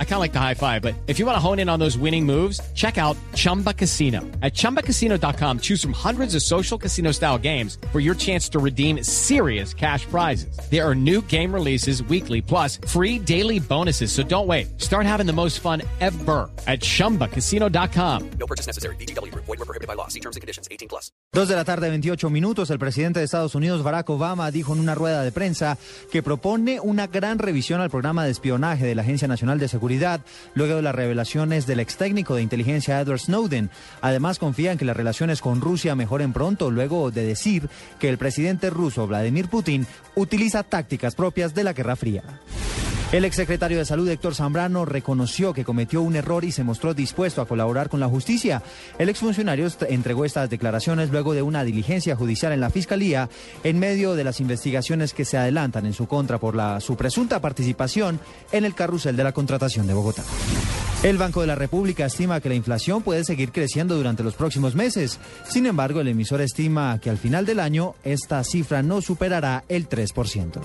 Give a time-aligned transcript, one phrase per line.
[0.00, 1.78] I kind of like the high five, but if you want to hone in on
[1.78, 4.22] those winning moves, check out Chumba Casino.
[4.42, 9.04] At ChumbaCasino.com, choose from hundreds of social casino style games for your chance to redeem
[9.04, 10.58] serious cash prizes.
[10.68, 14.10] There are new game releases weekly, plus free daily bonuses.
[14.10, 14.80] So don't wait.
[14.80, 18.30] Start having the most fun ever at ChumbaCasino.com.
[18.40, 18.96] No purchase necessary.
[18.96, 19.32] BGW.
[19.34, 20.08] Void were prohibited by law.
[20.08, 20.66] See terms and conditions.
[20.72, 21.12] 18 plus.
[21.32, 22.70] Dos de la tarde, 28 minutos.
[22.70, 25.78] El presidente de Estados Unidos, Barack Obama, dijo en una rueda de prensa
[26.10, 29.87] que propone una gran revisión al programa de espionaje de la Agencia Nacional de Seguridad
[30.54, 33.70] luego de las revelaciones del ex técnico de inteligencia Edward Snowden.
[34.00, 38.18] Además, confía en que las relaciones con Rusia mejoren pronto luego de decir que el
[38.18, 42.22] presidente ruso Vladimir Putin utiliza tácticas propias de la Guerra Fría.
[43.10, 47.40] El exsecretario de Salud, Héctor Zambrano, reconoció que cometió un error y se mostró dispuesto
[47.40, 48.62] a colaborar con la justicia.
[48.98, 53.30] El exfuncionario entregó estas declaraciones luego de una diligencia judicial en la Fiscalía
[53.64, 57.40] en medio de las investigaciones que se adelantan en su contra por la, su presunta
[57.40, 58.20] participación
[58.52, 60.22] en el carrusel de la contratación de Bogotá.
[61.02, 64.74] El Banco de la República estima que la inflación puede seguir creciendo durante los próximos
[64.74, 65.18] meses.
[65.48, 69.88] Sin embargo, el emisor estima que al final del año esta cifra no superará el
[69.88, 70.60] 3%.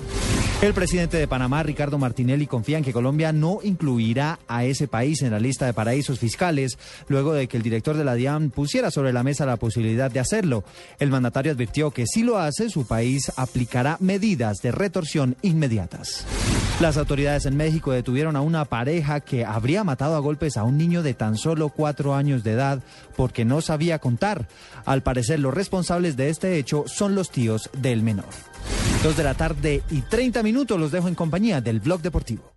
[0.64, 5.22] El presidente de Panamá, Ricardo Martinelli, confía en que Colombia no incluirá a ese país
[5.22, 6.78] en la lista de paraísos fiscales
[7.09, 10.22] luego de que el director de la DIAN pusiera sobre la mesa la posibilidad de
[10.22, 10.64] hacerlo.
[11.00, 16.25] El mandatario advirtió que si lo hace, su país aplicará medidas de retorsión inmediatas.
[16.80, 20.78] Las autoridades en México detuvieron a una pareja que habría matado a golpes a un
[20.78, 22.81] niño de tan solo cuatro años de edad
[23.17, 24.47] porque no sabía contar.
[24.86, 28.53] Al parecer, los responsables de este hecho son los tíos del menor.
[29.03, 32.53] Dos de la tarde y 30 minutos los dejo en compañía del Blog Deportivo.